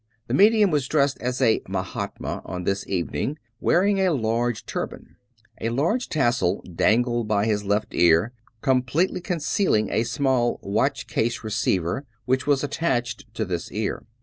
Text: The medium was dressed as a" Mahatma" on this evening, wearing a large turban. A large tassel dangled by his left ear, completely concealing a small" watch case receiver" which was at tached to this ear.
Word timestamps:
The 0.25 0.33
medium 0.33 0.71
was 0.71 0.87
dressed 0.87 1.19
as 1.21 1.43
a" 1.43 1.61
Mahatma" 1.77 2.41
on 2.43 2.63
this 2.63 2.87
evening, 2.87 3.37
wearing 3.59 3.99
a 3.99 4.11
large 4.11 4.65
turban. 4.65 5.15
A 5.59 5.69
large 5.69 6.09
tassel 6.09 6.63
dangled 6.63 7.27
by 7.27 7.45
his 7.45 7.63
left 7.65 7.93
ear, 7.93 8.33
completely 8.61 9.21
concealing 9.21 9.91
a 9.91 10.03
small" 10.03 10.59
watch 10.63 11.05
case 11.05 11.43
receiver" 11.43 12.03
which 12.25 12.47
was 12.47 12.63
at 12.63 12.71
tached 12.71 13.31
to 13.35 13.45
this 13.45 13.71
ear. 13.71 14.01